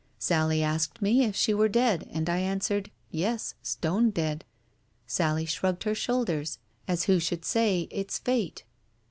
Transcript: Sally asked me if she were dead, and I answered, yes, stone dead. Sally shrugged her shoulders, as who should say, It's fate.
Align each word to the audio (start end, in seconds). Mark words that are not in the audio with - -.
Sally 0.17 0.63
asked 0.63 0.99
me 0.99 1.23
if 1.25 1.35
she 1.35 1.53
were 1.53 1.69
dead, 1.69 2.07
and 2.11 2.27
I 2.27 2.39
answered, 2.39 2.89
yes, 3.11 3.53
stone 3.61 4.09
dead. 4.09 4.43
Sally 5.05 5.45
shrugged 5.45 5.83
her 5.83 5.93
shoulders, 5.93 6.57
as 6.87 7.03
who 7.03 7.19
should 7.19 7.45
say, 7.45 7.81
It's 7.91 8.17
fate. 8.17 8.63